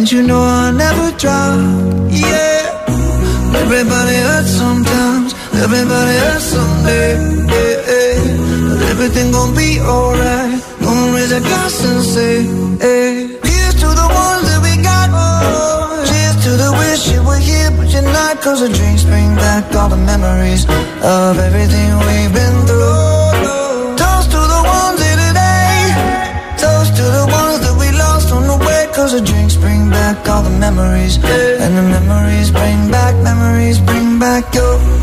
and 0.00 0.10
you 0.10 0.22
know 0.22 0.40
I'll 0.40 0.72
never 0.72 1.08
drop. 1.18 1.60
Yeah, 2.08 3.60
everybody 3.62 4.16
hurts 4.28 4.52
sometimes, 4.62 5.28
everybody 5.64 6.14
hurts 6.24 6.46
someday. 6.56 7.10
Yeah, 7.54 7.92
yeah. 7.92 8.68
But 8.68 8.80
everything 8.92 9.30
gon' 9.36 9.54
be 9.54 9.70
alright. 9.80 10.56
Gonna 10.80 11.14
raise 11.16 11.32
a 11.32 11.40
glass 11.40 11.84
and 11.84 12.02
say, 12.14 12.34
hey. 12.84 13.12
Here's 13.50 13.76
to 13.82 13.88
the 14.02 14.08
ones 14.24 14.44
that 14.48 14.60
we 14.66 14.72
got. 14.90 15.08
Oh, 15.12 16.04
cheers 16.08 16.36
to 16.44 16.50
the 16.62 16.70
wish 16.80 17.02
you 17.12 17.20
were 17.28 17.42
here, 17.50 17.70
but 17.76 17.88
you're 17.92 18.10
not. 18.18 18.40
Cause 18.40 18.60
the 18.64 18.70
drinks 18.78 19.04
bring 19.04 19.34
back 19.36 19.64
all 19.74 19.90
the 19.90 20.02
memories 20.12 20.64
of 21.18 21.38
everything 21.38 21.88
we've 22.08 22.32
been 22.32 22.56
through. 22.66 23.09
The 29.12 29.20
drinks 29.20 29.56
bring 29.56 29.90
back 29.90 30.28
all 30.28 30.42
the 30.42 30.50
memories. 30.50 31.16
And 31.16 31.76
the 31.76 31.82
memories 31.82 32.50
bring 32.50 32.90
back, 32.90 33.14
memories 33.22 33.80
bring 33.80 34.18
back 34.18 34.54
your. 34.54 34.99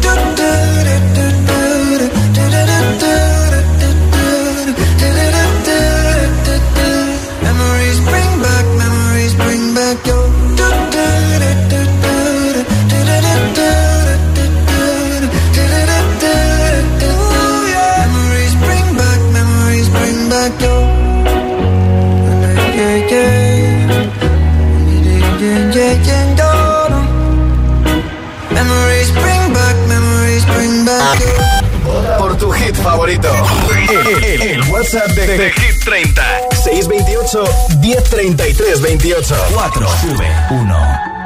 WhatsApp 34.88 35.14
de, 35.16 35.52
Hit 35.52 35.84
30. 35.84 36.48
628 36.50 37.38
1033 37.82 38.80
28. 38.80 39.36
4 39.52 39.88
sube 40.00 40.26
1. 40.50 41.17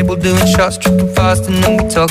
Table 0.00 0.16
doing 0.16 0.46
shots, 0.46 0.78
tripping 0.78 1.12
fast, 1.14 1.46
and 1.46 1.62
then 1.62 1.76
we 1.76 1.88
talk 1.90 2.10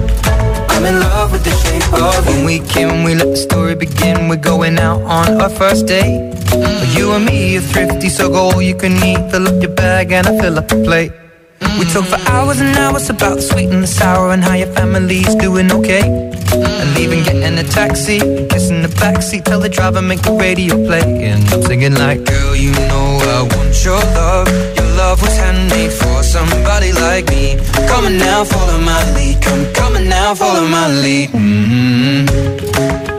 I'm 0.81 0.95
in 0.95 0.99
love 0.99 1.31
with 1.31 1.43
the 1.43 1.51
shape 1.51 1.93
of 1.93 2.25
you. 2.25 2.31
When 2.31 2.45
we 2.45 2.57
came, 2.67 3.03
we 3.03 3.13
let 3.13 3.27
the 3.27 3.37
story 3.37 3.75
begin. 3.75 4.29
We're 4.29 4.37
going 4.37 4.79
out 4.79 4.99
on 5.03 5.39
our 5.39 5.49
first 5.49 5.85
date. 5.85 6.33
Mm. 6.33 6.97
You 6.97 7.11
and 7.11 7.23
me 7.23 7.57
are 7.57 7.61
thrifty, 7.61 8.09
so 8.09 8.29
go 8.29 8.49
all 8.49 8.61
you 8.63 8.73
can 8.73 8.93
eat. 8.93 9.29
Fill 9.29 9.47
up 9.47 9.61
your 9.61 9.75
bag 9.75 10.11
and 10.11 10.25
I 10.25 10.39
fill 10.39 10.57
up 10.57 10.69
the 10.69 10.83
plate. 10.83 11.11
Mm. 11.59 11.77
We 11.77 11.85
talk 11.85 12.05
for 12.05 12.17
hours 12.31 12.59
and 12.61 12.75
hours 12.75 13.11
about 13.11 13.35
the 13.35 13.41
sweet 13.43 13.69
and 13.69 13.83
the 13.83 13.87
sour 13.87 14.31
and 14.31 14.43
how 14.43 14.55
your 14.55 14.73
family's 14.73 15.35
doing 15.35 15.71
okay. 15.71 16.30
Mm. 16.51 16.81
And 16.81 16.89
leaving, 16.95 17.23
getting 17.23 17.57
a 17.57 17.63
taxi, 17.63 18.19
kissing 18.47 18.81
the 18.81 18.91
backseat, 19.01 19.45
tell 19.45 19.59
the 19.59 19.69
driver 19.69 20.01
make 20.01 20.21
the 20.21 20.33
radio 20.33 20.75
play. 20.87 21.01
And 21.29 21.43
I'm 21.53 21.61
singing 21.63 21.95
like, 21.95 22.23
girl, 22.25 22.55
you 22.55 22.71
know 22.89 23.07
I 23.37 23.41
want 23.55 23.73
your 23.83 24.01
love. 24.19 24.47
Your 24.77 24.89
love 24.95 25.21
was 25.21 25.35
handmade 25.37 25.93
for 25.93 26.23
somebody 26.23 26.91
like 26.93 27.27
me. 27.29 27.57
Come 27.87 28.05
on 28.05 28.17
now, 28.17 28.43
follow 28.43 28.79
my 28.79 29.01
lead. 29.15 29.41
Come, 29.41 29.63
come 29.73 29.95
on 29.95 30.09
now, 30.09 30.35
follow 30.35 30.67
my 30.67 30.87
lead. 31.01 31.29
Mm-hmm. 31.29 32.61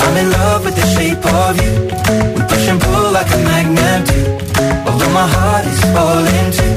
I'm 0.03 0.17
in 0.17 0.31
love 0.31 0.65
with 0.65 0.77
the 0.77 0.87
shape 0.95 1.25
of 1.25 1.57
you. 1.63 1.73
We 2.35 2.41
push 2.51 2.69
and 2.69 2.81
pull 2.81 3.13
like 3.13 3.31
a 3.33 3.39
magnet 3.49 4.07
do. 4.09 4.21
Although 4.87 5.13
my 5.13 5.27
heart 5.27 5.65
is 5.65 5.81
falling 5.95 6.49
too. 6.57 6.75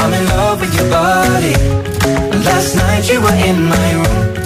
I'm 0.00 0.12
in 0.12 0.24
love 0.26 0.60
with 0.60 0.74
your 0.74 0.90
body. 0.90 1.54
Last 2.44 2.74
night 2.76 3.08
you 3.10 3.20
were 3.20 3.38
in 3.48 3.64
my 3.64 3.92
room. 3.92 4.37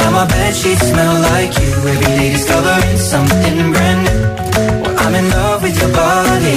Now 0.00 0.10
my 0.10 0.26
bed 0.26 0.54
sheets 0.54 0.86
smell 0.90 1.16
like 1.30 1.52
you. 1.60 1.70
Every 1.90 1.96
day 2.04 2.30
discovering 2.32 2.98
something 2.98 3.72
brand 3.72 4.00
new. 4.06 4.20
Well, 4.82 4.98
I'm 4.98 5.14
in 5.14 5.26
love 5.30 5.62
with 5.62 5.76
your 5.80 5.92
body. 5.92 6.56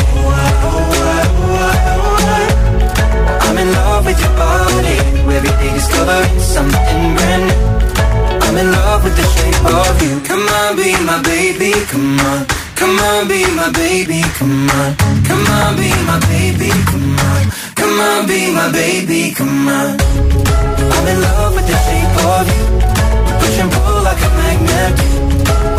I'm 3.46 3.58
in 3.58 3.70
love 3.72 4.06
with 4.06 4.20
your 4.20 4.36
body. 4.36 4.98
Every 5.38 5.54
day 5.62 5.72
discovering 5.74 6.40
something 6.40 7.04
brand 7.18 7.44
new. 7.50 7.62
I'm 8.46 8.58
in 8.58 8.72
love 8.72 9.04
with 9.04 9.16
the 9.16 9.28
shape 9.36 9.66
of 9.82 9.96
you. 10.04 10.14
Come 10.30 10.46
on, 10.60 10.76
be 10.76 10.92
my 11.06 11.22
baby. 11.22 11.72
Come 11.92 12.20
on. 12.20 12.46
Come 12.76 13.00
on, 13.00 13.28
be 13.30 13.46
my 13.56 13.72
baby, 13.72 14.22
come 14.38 14.70
on. 14.70 14.96
Come 15.24 15.48
on, 15.48 15.76
be 15.78 15.90
my 16.04 16.20
baby, 16.28 16.70
come 16.84 17.18
on. 17.18 17.44
Come 17.76 18.00
on, 18.00 18.28
be 18.28 18.52
my 18.52 18.70
baby, 18.74 19.32
come 19.34 19.68
on. 19.70 19.98
I'm 20.92 21.08
in 21.08 21.22
love 21.22 21.56
with 21.56 21.66
the 21.66 21.78
shape 21.86 22.18
of 22.26 22.48
you. 22.50 22.93
And 23.64 23.72
pull 23.72 24.04
like 24.04 24.20
a 24.20 24.32
magnet. 24.44 24.94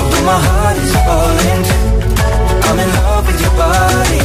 Although 0.01 0.25
my 0.25 0.41
heart 0.41 0.77
is 0.81 0.93
falling 1.05 1.63
too. 1.69 1.85
I'm 2.65 2.79
in 2.81 2.91
love 2.97 3.25
with 3.29 3.39
your 3.45 3.55
body. 3.61 4.21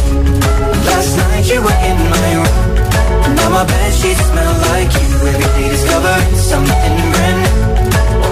Last 0.87 1.11
night 1.19 1.43
you 1.51 1.59
were 1.59 1.79
in 1.89 1.99
my 2.07 2.29
room. 2.39 3.35
Now 3.35 3.49
my 3.51 3.65
bed 3.67 3.91
sheets 3.99 4.23
smell 4.31 4.55
like 4.71 4.91
you. 4.95 5.07
Every 5.27 5.49
day 5.59 5.67
discovering 5.75 6.35
something 6.39 6.95
brand 7.11 7.39
new. 7.43 7.57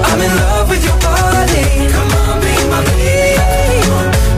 I'm 0.08 0.20
in 0.28 0.34
love 0.48 0.70
with 0.72 0.84
your 0.88 1.00
body. 1.04 1.66
Come 1.92 2.12
on, 2.24 2.36
be 2.40 2.54
my 2.72 2.82
baby. 2.88 3.84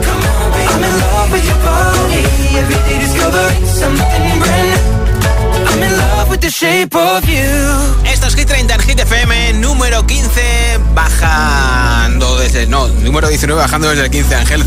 Come 0.10 0.24
on, 0.26 0.48
be 0.58 0.62
I'm 0.74 0.84
in 0.90 0.96
love 1.06 1.30
with 1.34 1.46
your 1.46 1.62
body. 1.70 2.22
Every 2.58 2.80
day 2.90 2.98
discovering 2.98 3.66
something 3.78 4.40
brand 4.42 4.68
new. 4.74 4.99
I'm 5.80 5.86
in 5.86 5.98
love 5.98 6.30
with 6.30 6.42
the 6.42 6.50
shape 6.50 6.94
of 6.94 7.24
you. 7.24 7.48
Esto 8.04 8.28
es 8.28 8.36
Hit 8.36 8.50
30 8.50 8.74
en 8.74 8.82
Hit 8.82 9.00
FM, 9.00 9.54
número 9.62 10.06
15, 10.06 10.78
bajando 10.94 12.38
desde. 12.38 12.68
No, 12.68 12.90
número 12.90 13.30
19, 13.30 13.62
bajando 13.62 13.88
desde 13.88 14.04
el 14.04 14.10
15, 14.10 14.36
Ángel, 14.36 14.64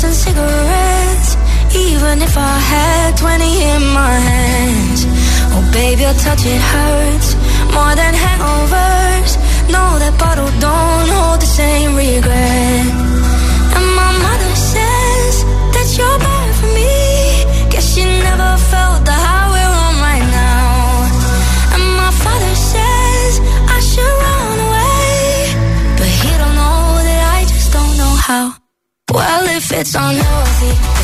than 0.00 0.14
cigarettes. 0.14 1.36
Even 1.74 2.22
if 2.22 2.36
I 2.36 2.58
had 2.70 3.16
20 3.16 3.44
in 3.44 3.82
my 3.92 4.20
hands. 4.20 5.06
Oh, 5.50 5.70
baby, 5.72 6.02
your 6.02 6.14
touch, 6.14 6.46
it 6.46 6.60
hurts. 6.60 7.34
More 7.72 7.96
than 7.96 8.14
hangovers. 8.14 9.38
No, 9.72 9.98
that 9.98 10.16
bottle 10.20 10.50
don't 10.60 11.08
hold 11.08 11.40
the 11.40 11.46
same 11.46 11.96
regret. 11.96 12.97
If 29.70 29.80
it's 29.80 29.94
unhealthy, 29.94 30.97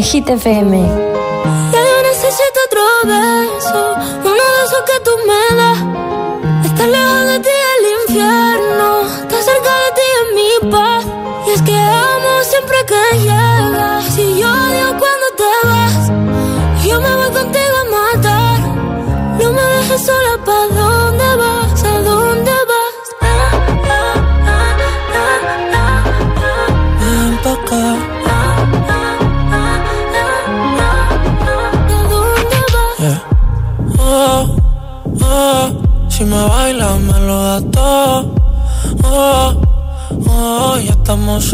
en 0.00 0.06
Hit 0.06 0.30
FM. 0.30 0.78
Ya 1.72 1.80
yo 1.90 2.02
necesito 2.02 2.58
otro 2.66 2.82
beso, 3.04 3.94
uno 4.24 4.32
de 4.32 4.64
esos 4.64 4.82
que 4.86 5.00
tú 5.04 5.10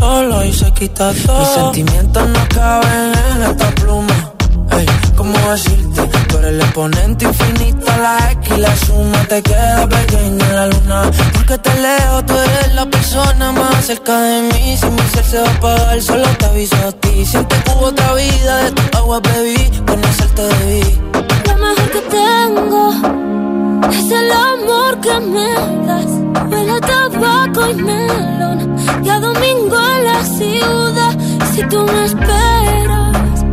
solos 0.07 0.45
y 0.45 0.53
se 0.53 0.71
quita 0.73 1.13
todo. 1.27 1.41
Mis 1.41 1.49
sentimientos 1.49 2.29
no 2.29 2.43
caben 2.55 3.13
en 3.31 3.43
esta 3.51 3.69
pluma. 3.81 4.17
Ey, 4.79 4.87
¿cómo 5.17 5.37
decirte? 5.51 6.03
Tú 6.29 6.39
eres 6.39 6.51
el 6.55 6.61
exponente 6.61 7.25
infinito, 7.25 7.87
la 8.05 8.33
X 8.33 8.53
y 8.57 8.61
la 8.61 8.77
suma 8.77 9.21
te 9.29 9.43
queda 9.43 9.89
pequeña 9.89 10.45
en 10.49 10.57
la 10.61 10.67
luna. 10.67 10.99
Porque 11.35 11.59
te 11.59 11.75
leo, 11.85 12.25
tú 12.25 12.35
eres 12.35 12.75
la 12.75 12.87
persona 12.87 13.53
más 13.53 13.85
cerca 13.85 14.15
de 14.21 14.43
mí. 14.51 14.77
Si 14.81 14.87
mi 14.87 15.05
ser 15.13 15.25
se 15.25 15.39
va 15.41 15.49
a 15.49 15.55
apagar, 15.55 16.03
solo 16.03 16.29
te 16.39 16.45
aviso 16.47 16.77
a 16.89 16.93
ti. 16.93 17.27
Siento 17.27 17.55
que 17.65 17.71
hubo 17.73 17.87
otra 17.87 18.15
vida, 18.15 18.57
de 18.65 18.71
tu 18.73 18.99
agua 18.99 19.21
bebí, 19.21 19.63
conocerte 19.89 20.43
debí. 20.43 20.85
Lo 21.49 21.55
mejor 21.65 21.89
que 21.95 22.03
tengo 22.23 22.83
es 23.99 24.11
el 24.21 24.31
amor 24.33 24.93
que 25.05 25.15
me 25.33 25.51
das. 25.87 26.26
Huele 26.51 26.73
a 26.73 26.81
tabaco 26.81 27.71
y 27.71 27.75
melón. 27.75 28.77
Y 29.05 29.09
a 29.09 29.21
domingo 29.21 29.77
en 29.95 30.05
la 30.05 30.25
ciudad. 30.25 31.19
Si 31.55 31.63
tú 31.69 31.79
me 31.93 32.05
esperas, 32.05 33.45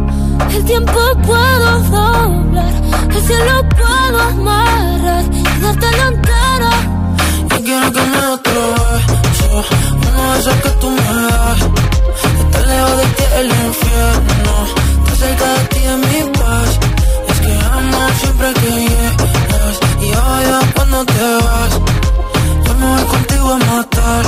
el 0.55 0.65
tiempo 0.65 0.99
puedo 1.25 1.79
doblar. 1.89 2.73
El 3.15 3.21
cielo 3.27 3.69
puedo 3.69 4.19
amarrar 4.21 5.25
y 5.31 5.61
darte 5.61 5.87
la 5.99 6.07
entera. 6.07 6.71
Yo 7.49 7.63
quiero 7.63 7.91
que 7.91 8.01
me 8.01 8.17
otro 8.35 8.61
beso, 9.07 9.63
uno 9.95 10.33
de 10.33 10.39
esos 10.39 10.55
que 10.63 10.69
tú 10.81 10.89
me 10.89 11.21
das. 11.27 11.59
Estar 12.41 12.67
lejos 12.67 12.97
de 12.97 13.05
ti 13.17 13.23
el 13.39 13.47
infierno, 13.67 14.53
estar 14.97 15.15
cerca 15.17 15.53
de 15.53 15.63
ti 15.71 15.79
es 15.91 15.97
mi 15.97 16.31
paz. 16.39 16.79
Es 17.29 17.39
que 17.39 17.53
amo 17.71 17.99
siempre 18.19 18.53
que 18.53 18.69
llegas 18.69 19.42
matar. 23.74 24.26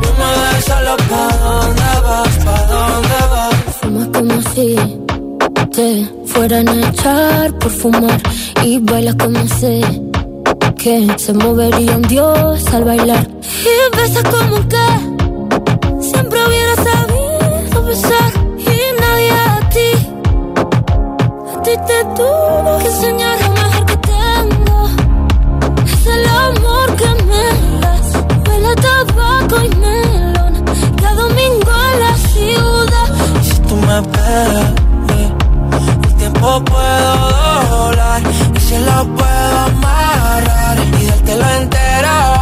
No 0.00 0.08
me 0.18 0.28
dejes 0.40 0.64
sola, 0.64 0.96
¿pa' 1.10 1.32
dónde 1.44 1.92
vas? 2.06 2.34
¿Pa' 2.44 2.62
dónde 2.72 3.20
vas? 3.32 3.54
Fumas 3.80 4.08
como 4.16 4.36
si 4.52 4.68
te 5.76 5.88
fueran 6.32 6.68
a 6.68 6.88
echar 6.88 7.58
por 7.58 7.70
fumar 7.70 8.20
y 8.64 8.78
bailas 8.80 9.16
como 9.22 9.40
sé 9.60 9.80
que 10.82 10.94
se 11.24 11.32
movería 11.34 11.96
un 11.96 12.02
dios 12.02 12.66
al 12.72 12.84
bailar 12.84 13.24
y 13.72 13.96
besas 13.96 14.24
como 14.34 14.56
que 14.68 15.07
a 28.70 28.74
tabaco 28.76 29.64
y 29.64 29.68
melón. 29.76 30.64
Cada 31.00 31.14
domingo 31.14 31.72
en 31.92 32.00
la 32.00 32.14
ciudad. 32.16 33.08
Si 33.42 33.58
tú 33.68 33.76
me 33.76 33.98
esperas 33.98 34.78
el 36.04 36.14
tiempo 36.16 36.64
puedo 36.64 37.12
doblar. 37.70 38.22
Y 38.54 38.60
se 38.60 38.78
lo 38.80 39.04
puedo 39.16 39.58
amarrar 39.66 40.78
y 41.00 41.06
dártelo 41.06 41.48
entero. 41.60 42.37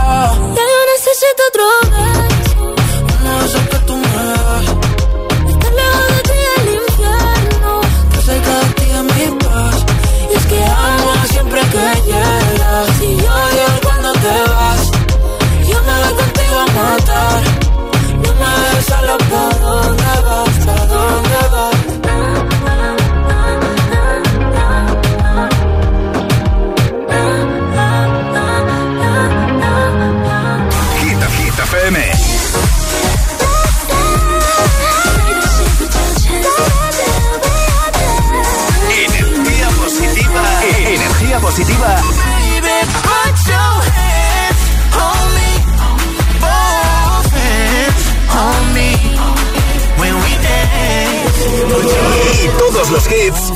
Todos 53.06 53.18
hits. 53.18 53.52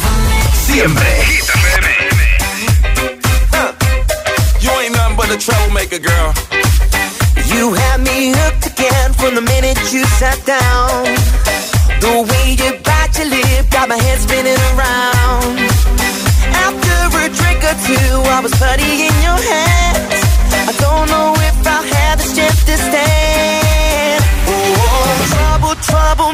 Siempre. 0.67 1.05
Hit 1.05 1.45
FM. 1.45 1.87
You 4.61 4.71
ain't 4.81 4.95
nothing 4.95 5.17
but 5.17 5.31
a 5.31 5.39
troublemaker, 5.39 5.99
girl. 5.99 6.35
You 7.47 7.75
had 7.75 8.01
me 8.01 8.33
hooked 8.33 8.67
again 8.67 9.13
from 9.15 9.35
the 9.35 9.41
minute 9.41 9.79
you 9.93 10.05
sat 10.19 10.39
down. 10.47 11.05
The 12.01 12.23
way 12.31 12.57
you 12.57 12.79
bite 12.85 13.19
your 13.19 13.29
lip 13.29 13.71
got 13.71 13.89
my 13.89 13.97
head 13.97 14.19
spinning 14.21 14.61
around. 14.73 15.59
After 16.67 17.19
a 17.19 17.29
drink 17.29 17.65
or 17.65 17.77
two, 17.87 18.11
I 18.31 18.41
was 18.43 18.53
putty 18.55 19.07
in 19.09 19.15
your 19.27 19.41
hands. 19.51 20.23
I 20.71 20.73
don't 20.79 21.09
know 21.09 21.35
if 21.49 21.67
I'll 21.67 21.83
have 21.83 22.19
the 22.19 22.25
strength 22.25 22.65
to 22.67 22.77
stand. 22.77 24.25
Oh, 24.47 25.27
trouble, 25.35 25.75
trouble, 25.83 26.33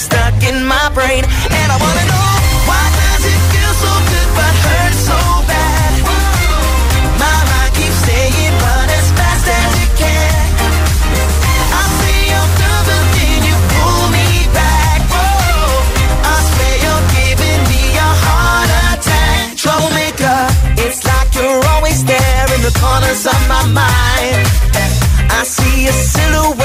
stuck 0.00 0.42
in 0.48 0.64
my 0.64 0.88
brain. 0.96 1.22
And 1.60 1.68
I 1.68 1.76
wanna 1.76 2.04
know, 2.08 2.28
why 2.64 2.84
does 3.00 3.24
it 3.32 3.40
feel 3.52 3.72
so 3.84 3.92
good 4.08 4.28
but 4.32 4.54
hurt 4.64 4.94
so 4.96 5.18
bad? 5.44 5.92
My 7.20 7.36
mind 7.52 7.72
keeps 7.76 8.00
saying, 8.08 8.54
run 8.64 8.88
as 8.88 9.06
fast 9.12 9.46
as 9.60 9.72
can. 10.00 10.40
I 11.80 11.84
say 12.00 12.18
I'm 12.32 12.50
done, 12.60 12.84
but 12.88 13.04
then 13.12 13.38
you 13.44 13.56
pull 13.76 14.04
me 14.16 14.28
back. 14.56 14.98
I 16.32 16.36
swear 16.48 16.74
you're 16.84 17.06
giving 17.20 17.60
me 17.68 17.82
a 18.00 18.10
heart 18.24 18.70
attack. 18.88 19.60
Troublemaker, 19.60 20.40
it's 20.80 21.04
like 21.04 21.28
you're 21.36 21.64
always 21.76 22.00
there 22.08 22.46
in 22.56 22.60
the 22.64 22.72
corners 22.80 23.28
of 23.28 23.40
my 23.52 23.64
mind. 23.68 24.48
I 25.28 25.44
see 25.44 25.88
a 25.88 25.92
silhouette 25.92 26.59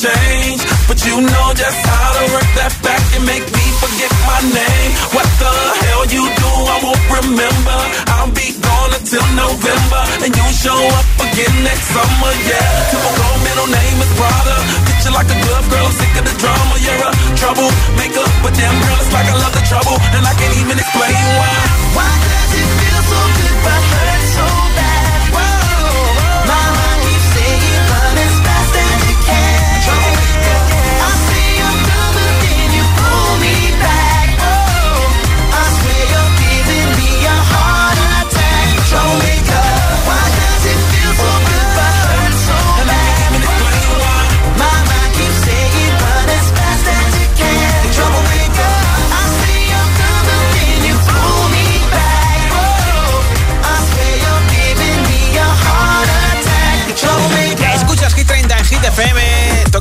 change. 0.00 0.60
But 0.88 0.98
you 1.04 1.20
know 1.20 1.46
just 1.52 1.80
how 1.84 2.08
to 2.16 2.24
work 2.32 2.50
that 2.56 2.72
back 2.80 3.04
and 3.20 3.24
make 3.28 3.44
me 3.44 3.64
forget 3.84 4.12
my 4.24 4.40
name. 4.48 4.90
What 5.12 5.28
the 5.36 5.52
hell 5.52 6.04
you 6.08 6.24
do, 6.24 6.50
I 6.72 6.76
won't 6.80 7.04
remember. 7.20 7.78
I'll 8.16 8.32
be 8.32 8.48
gone 8.56 8.92
until 8.96 9.24
November. 9.36 10.02
And 10.24 10.32
you 10.32 10.46
show 10.56 10.80
up 10.96 11.06
again 11.20 11.54
next 11.68 11.92
summer, 11.92 12.32
yeah. 12.48 12.70
Typical 12.88 13.32
middle 13.44 13.68
name 13.68 13.98
is 14.00 14.12
Prada. 14.16 14.56
Picture 14.88 15.12
like 15.12 15.28
a 15.28 15.36
good 15.36 15.64
girl, 15.68 15.88
sick 15.92 16.12
of 16.16 16.24
the 16.24 16.34
drama. 16.40 16.74
You're 16.80 17.04
a 17.04 17.12
troublemaker. 17.36 18.24
But 18.40 18.56
damn 18.56 18.76
girl, 18.80 18.98
it's 19.04 19.12
like 19.12 19.28
I 19.28 19.36
love 19.36 19.52
the 19.52 19.64
trouble. 19.68 19.96
And 20.16 20.24
I 20.24 20.32
can't 20.32 20.56
even 20.64 20.76
explain 20.80 21.20
why. 21.36 21.56
Why 21.92 22.08
does 22.08 22.50
it 22.56 22.68
feel 22.80 23.00
so 23.04 23.20
good 23.36 23.56
but 23.68 23.82
hurt 23.92 24.24
so 24.32 24.69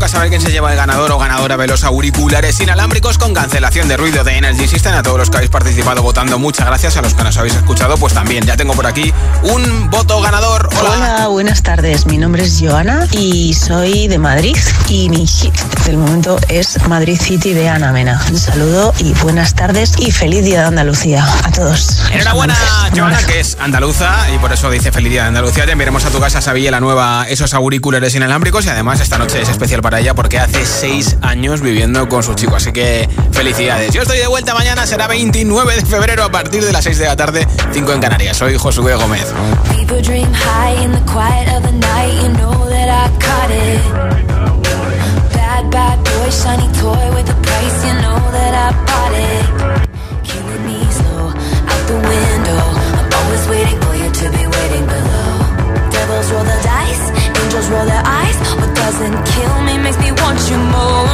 saber 0.10 0.30
quién 0.30 0.42
se 0.42 0.52
lleva 0.52 0.72
el 0.72 0.78
ganador 0.78 1.12
o 1.12 1.20
ganadora 1.20 1.56
de 1.56 1.68
los 1.68 1.84
auriculares 1.84 2.60
inalámbricos 2.60 3.18
con 3.18 3.34
cancelación 3.34 3.88
de 3.88 3.96
ruido 3.96 4.24
de 4.24 4.38
Energy 4.38 4.68
System. 4.68 4.94
A 4.94 5.04
todos 5.04 5.18
los 5.20 5.30
que 5.30 5.38
habéis 5.38 5.52
participado 5.52 6.02
votando, 6.02 6.40
muchas 6.40 6.66
gracias. 6.66 6.98
A 6.98 7.02
los 7.02 7.14
que 7.14 7.24
nos 7.24 7.38
habéis 7.38 7.56
escuchado, 7.56 7.96
pues 7.98 8.14
también. 8.14 8.44
Ya 8.46 8.58
tengo 8.58 8.74
por 8.74 8.88
aquí 8.88 9.14
un 9.44 9.90
voto 9.90 10.20
ganador. 10.22 10.70
Hola. 10.80 11.28
buenas 11.28 11.62
tardes. 11.62 12.08
Mi 12.08 12.18
nombre 12.18 12.44
es 12.44 12.58
Joana 12.60 13.08
y 13.12 13.54
soy 13.54 14.08
de 14.08 14.18
Madrid 14.18 14.58
y 14.88 15.10
mi 15.10 15.28
hit 15.28 15.54
del 15.86 15.98
momento 15.98 16.40
es 16.48 16.80
Madrid 16.88 17.20
City 17.20 17.54
de 17.54 17.70
Ana 17.70 17.92
Mena. 17.92 18.20
Un 18.30 18.38
saludo 18.38 18.94
y 18.98 19.14
buenas 19.22 19.54
tardes 19.54 19.94
y 20.00 20.12
feliz 20.12 20.44
día 20.44 20.62
de 20.62 20.68
Andalucía 20.68 21.24
a 21.44 21.52
todos. 21.52 22.02
Enhorabuena, 22.12 22.56
Joana, 22.96 23.22
que 23.24 23.40
es 23.42 23.58
andaluza 23.60 24.10
y 24.34 24.40
por 24.40 24.52
eso 24.52 24.72
dice 24.72 24.92
feliz 24.92 25.12
día 25.12 25.22
de 25.24 25.28
Andalucía. 25.28 25.66
Ya 25.66 25.74
enviaremos 25.74 26.04
a 26.06 26.10
tu 26.10 26.20
casa, 26.20 26.42
Sabía, 26.42 26.72
la 26.72 26.80
nueva, 26.80 27.26
esos 27.30 27.54
auriculares 27.54 28.16
inalámbricos 28.16 28.66
y 28.66 28.70
además 28.70 29.02
esta 29.02 29.18
noche 29.18 29.42
es 29.42 29.50
especial 29.50 29.82
para 29.82 29.99
ella 30.00 30.16
porque 30.16 30.40
hace 30.40 30.66
seis 30.66 31.18
años 31.22 31.62
viviendo 31.62 32.08
con 32.08 32.24
su 32.24 32.34
chico. 32.34 32.56
Así 32.56 32.72
que 32.72 33.10
felicidades. 33.32 33.94
Yo 33.94 34.02
estoy 34.02 34.18
de 34.18 34.28
vuelta 34.28 34.54
mañana, 34.54 34.86
será 34.86 35.08
29 35.08 35.76
de 35.76 35.86
febrero 35.86 36.24
a 36.24 36.32
partir 36.32 36.64
de 36.64 36.72
las 36.72 36.84
6 36.84 36.98
de 36.98 37.06
la 37.06 37.16
tarde, 37.16 37.48
5 37.72 37.94
en 37.94 38.00
Canarias. 38.00 38.38
Soy 38.38 38.58
Josué 38.58 38.96
Gómez. 38.96 39.34
Doesn't 59.00 59.26
kill 59.28 59.62
me 59.62 59.78
makes 59.78 59.98
me 60.00 60.12
want 60.12 60.40
you 60.50 60.58
more. 60.58 61.09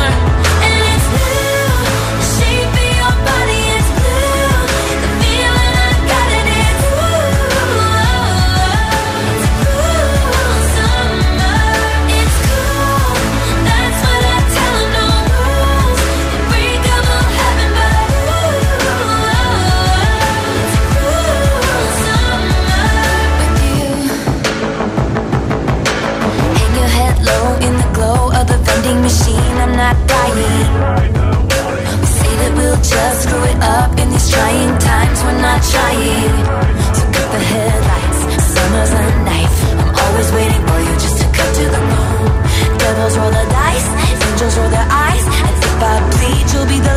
Angels 44.36 44.57
roll 44.57 44.69
their 44.69 44.88
eyes, 44.91 45.25
and 45.25 45.55
if 45.63 45.81
I 45.81 45.95
bleed, 46.11 46.51
you'll 46.51 46.67
be 46.67 46.79
the 46.83 46.94